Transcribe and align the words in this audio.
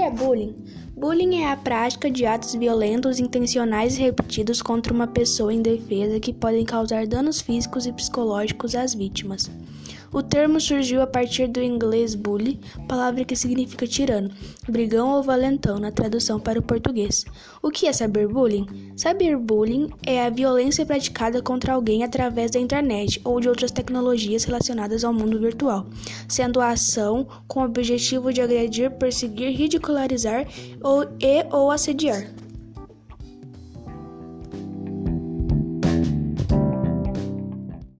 é 0.00 0.10
bullying? 0.10 0.54
Bullying 0.96 1.42
é 1.42 1.50
a 1.50 1.56
prática 1.56 2.10
de 2.10 2.24
atos 2.24 2.54
violentos, 2.54 3.18
intencionais 3.18 3.96
e 3.96 4.00
repetidos 4.00 4.62
contra 4.62 4.92
uma 4.92 5.06
pessoa 5.06 5.52
indefesa 5.52 6.20
que 6.20 6.32
podem 6.32 6.64
causar 6.64 7.06
danos 7.06 7.40
físicos 7.40 7.86
e 7.86 7.92
psicológicos 7.92 8.74
às 8.74 8.94
vítimas. 8.94 9.50
O 10.12 10.22
termo 10.22 10.60
surgiu 10.60 11.00
a 11.00 11.06
partir 11.06 11.48
do 11.48 11.62
inglês 11.62 12.14
bully, 12.14 12.60
palavra 12.86 13.24
que 13.24 13.34
significa 13.34 13.86
tirano, 13.86 14.30
brigão 14.68 15.08
ou 15.10 15.22
valentão 15.22 15.78
na 15.78 15.90
tradução 15.90 16.38
para 16.38 16.58
o 16.58 16.62
português. 16.62 17.24
O 17.62 17.70
que 17.70 17.86
é 17.86 17.92
saber 17.94 18.28
bullying? 18.28 18.92
Saber 18.94 19.38
bullying 19.38 19.88
é 20.06 20.26
a 20.26 20.28
violência 20.28 20.84
praticada 20.84 21.40
contra 21.40 21.72
alguém 21.72 22.04
através 22.04 22.50
da 22.50 22.60
internet 22.60 23.22
ou 23.24 23.40
de 23.40 23.48
outras 23.48 23.70
tecnologias 23.70 24.44
relacionadas 24.44 25.02
ao 25.02 25.14
mundo 25.14 25.40
virtual, 25.40 25.86
sendo 26.28 26.60
a 26.60 26.68
ação 26.68 27.26
com 27.48 27.60
o 27.60 27.64
objetivo 27.64 28.30
de 28.32 28.42
agredir, 28.42 28.90
perseguir, 28.90 29.56
ridicularizar 29.56 30.46
ou, 30.82 31.04
e 31.20 31.46
ou 31.50 31.70
assediar. 31.70 32.26